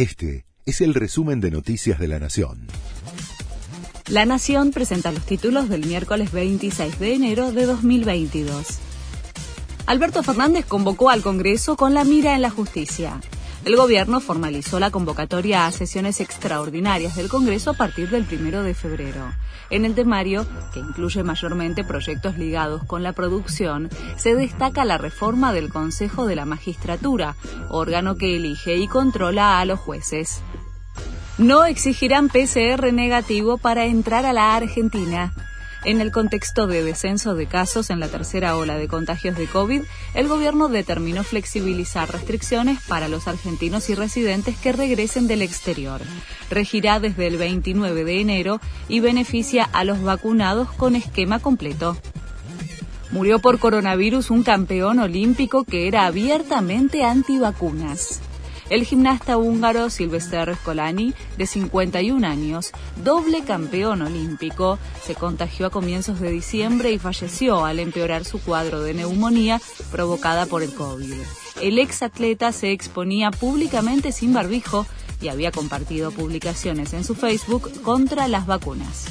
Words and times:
Este 0.00 0.46
es 0.64 0.80
el 0.80 0.94
resumen 0.94 1.42
de 1.42 1.50
Noticias 1.50 1.98
de 1.98 2.08
la 2.08 2.18
Nación. 2.18 2.68
La 4.08 4.24
Nación 4.24 4.70
presenta 4.70 5.12
los 5.12 5.26
títulos 5.26 5.68
del 5.68 5.84
miércoles 5.84 6.32
26 6.32 6.98
de 6.98 7.12
enero 7.12 7.52
de 7.52 7.66
2022. 7.66 8.78
Alberto 9.84 10.22
Fernández 10.22 10.64
convocó 10.64 11.10
al 11.10 11.20
Congreso 11.20 11.76
con 11.76 11.92
la 11.92 12.04
mira 12.04 12.34
en 12.34 12.40
la 12.40 12.48
justicia. 12.48 13.20
El 13.64 13.76
gobierno 13.76 14.20
formalizó 14.20 14.80
la 14.80 14.90
convocatoria 14.90 15.66
a 15.66 15.72
sesiones 15.72 16.20
extraordinarias 16.20 17.14
del 17.14 17.28
Congreso 17.28 17.70
a 17.70 17.74
partir 17.74 18.08
del 18.08 18.24
primero 18.24 18.62
de 18.62 18.74
febrero. 18.74 19.32
En 19.68 19.84
el 19.84 19.94
temario, 19.94 20.46
que 20.72 20.80
incluye 20.80 21.22
mayormente 21.22 21.84
proyectos 21.84 22.38
ligados 22.38 22.82
con 22.84 23.02
la 23.02 23.12
producción, 23.12 23.90
se 24.16 24.34
destaca 24.34 24.86
la 24.86 24.96
reforma 24.96 25.52
del 25.52 25.68
Consejo 25.68 26.26
de 26.26 26.36
la 26.36 26.46
Magistratura, 26.46 27.36
órgano 27.68 28.16
que 28.16 28.36
elige 28.36 28.76
y 28.76 28.88
controla 28.88 29.60
a 29.60 29.64
los 29.66 29.78
jueces. 29.78 30.40
No 31.36 31.64
exigirán 31.64 32.28
PCR 32.28 32.92
negativo 32.92 33.58
para 33.58 33.84
entrar 33.84 34.24
a 34.24 34.32
la 34.32 34.56
Argentina. 34.56 35.34
En 35.82 36.02
el 36.02 36.12
contexto 36.12 36.66
de 36.66 36.84
descenso 36.84 37.34
de 37.34 37.46
casos 37.46 37.88
en 37.88 38.00
la 38.00 38.08
tercera 38.08 38.56
ola 38.56 38.76
de 38.76 38.86
contagios 38.86 39.34
de 39.36 39.46
COVID, 39.46 39.82
el 40.12 40.28
gobierno 40.28 40.68
determinó 40.68 41.24
flexibilizar 41.24 42.12
restricciones 42.12 42.80
para 42.86 43.08
los 43.08 43.26
argentinos 43.26 43.88
y 43.88 43.94
residentes 43.94 44.58
que 44.58 44.72
regresen 44.72 45.26
del 45.26 45.40
exterior. 45.40 46.02
Regirá 46.50 47.00
desde 47.00 47.26
el 47.26 47.38
29 47.38 48.04
de 48.04 48.20
enero 48.20 48.60
y 48.88 49.00
beneficia 49.00 49.64
a 49.72 49.84
los 49.84 50.02
vacunados 50.02 50.70
con 50.72 50.96
esquema 50.96 51.38
completo. 51.38 51.96
Murió 53.10 53.38
por 53.38 53.58
coronavirus 53.58 54.30
un 54.30 54.42
campeón 54.42 54.98
olímpico 54.98 55.64
que 55.64 55.88
era 55.88 56.04
abiertamente 56.04 57.04
antivacunas. 57.04 58.20
El 58.70 58.84
gimnasta 58.84 59.36
húngaro 59.36 59.90
Silvester 59.90 60.54
Scolani, 60.54 61.12
de 61.36 61.46
51 61.46 62.24
años, 62.24 62.70
doble 63.02 63.42
campeón 63.42 64.00
olímpico, 64.00 64.78
se 65.04 65.16
contagió 65.16 65.66
a 65.66 65.70
comienzos 65.70 66.20
de 66.20 66.30
diciembre 66.30 66.92
y 66.92 66.98
falleció 67.00 67.64
al 67.64 67.80
empeorar 67.80 68.24
su 68.24 68.40
cuadro 68.40 68.80
de 68.82 68.94
neumonía 68.94 69.60
provocada 69.90 70.46
por 70.46 70.62
el 70.62 70.72
COVID. 70.72 71.14
El 71.60 71.80
exatleta 71.80 72.52
se 72.52 72.70
exponía 72.70 73.32
públicamente 73.32 74.12
sin 74.12 74.32
barbijo 74.32 74.86
y 75.20 75.28
había 75.28 75.50
compartido 75.50 76.12
publicaciones 76.12 76.92
en 76.92 77.02
su 77.02 77.16
Facebook 77.16 77.82
contra 77.82 78.28
las 78.28 78.46
vacunas. 78.46 79.06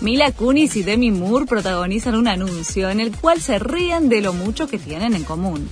Mila 0.00 0.32
Kunis 0.32 0.74
y 0.74 0.82
Demi 0.82 1.12
Moore 1.12 1.46
protagonizan 1.46 2.16
un 2.16 2.26
anuncio 2.26 2.90
en 2.90 2.98
el 2.98 3.16
cual 3.16 3.40
se 3.40 3.60
ríen 3.60 4.08
de 4.08 4.20
lo 4.20 4.32
mucho 4.32 4.66
que 4.66 4.78
tienen 4.78 5.14
en 5.14 5.22
común. 5.22 5.68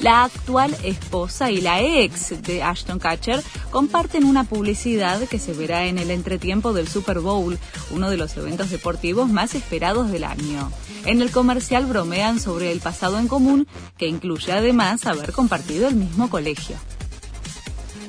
La 0.00 0.24
actual 0.24 0.76
esposa 0.84 1.50
y 1.50 1.60
la 1.60 1.82
ex 1.82 2.40
de 2.42 2.62
Ashton 2.62 3.00
Kutcher 3.00 3.42
comparten 3.70 4.24
una 4.24 4.44
publicidad 4.44 5.20
que 5.28 5.40
se 5.40 5.52
verá 5.52 5.86
en 5.86 5.98
el 5.98 6.12
entretiempo 6.12 6.72
del 6.72 6.86
Super 6.86 7.18
Bowl, 7.18 7.58
uno 7.90 8.08
de 8.08 8.16
los 8.16 8.36
eventos 8.36 8.70
deportivos 8.70 9.28
más 9.28 9.56
esperados 9.56 10.10
del 10.12 10.22
año. 10.22 10.70
En 11.04 11.20
el 11.20 11.32
comercial 11.32 11.86
bromean 11.86 12.38
sobre 12.38 12.70
el 12.70 12.78
pasado 12.78 13.18
en 13.18 13.26
común, 13.26 13.66
que 13.96 14.06
incluye 14.06 14.52
además 14.52 15.04
haber 15.04 15.32
compartido 15.32 15.88
el 15.88 15.96
mismo 15.96 16.30
colegio. 16.30 16.76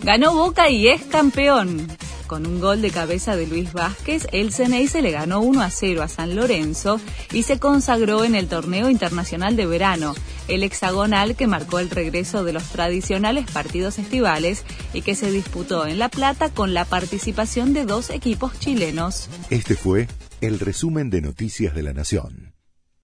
Ganó 0.04 0.34
Boca 0.36 0.70
y 0.70 0.90
es 0.90 1.04
campeón. 1.06 1.88
Con 2.30 2.46
un 2.46 2.60
gol 2.60 2.84
de 2.84 2.92
cabeza 2.92 3.36
de 3.36 3.48
Luis 3.48 3.74
Vázquez, 3.74 4.28
el 4.32 4.54
Ceney 4.54 4.88
se 4.88 5.02
le 5.02 5.10
ganó 5.10 5.42
1 5.42 5.64
a 5.64 5.72
0 5.72 6.04
a 6.04 6.08
San 6.08 6.36
Lorenzo 6.36 7.02
y 7.34 7.42
se 7.42 7.58
consagró 7.58 8.24
en 8.24 8.36
el 8.36 8.48
torneo 8.48 8.92
internacional 8.92 9.56
de 9.56 9.66
verano, 9.66 10.14
el 10.48 10.62
hexagonal 10.62 11.36
que 11.36 11.48
marcó 11.48 11.80
el 11.80 11.90
regreso 11.90 12.44
de 12.44 12.54
los 12.54 12.66
tradicionales 12.66 13.50
partidos 13.50 13.98
estivales 13.98 14.64
y 14.94 15.02
que 15.02 15.16
se 15.16 15.32
disputó 15.32 15.88
en 15.88 15.98
La 15.98 16.10
Plata 16.10 16.52
con 16.52 16.76
la 16.76 16.86
participación 16.86 17.74
de 17.74 17.86
dos 17.86 18.12
equipos 18.12 18.60
chilenos. 18.60 19.28
Este 19.50 19.74
fue 19.74 20.08
el 20.40 20.60
resumen 20.60 21.10
de 21.10 21.22
Noticias 21.22 21.74
de 21.74 21.82
la 21.82 21.94
Nación. 21.94 22.49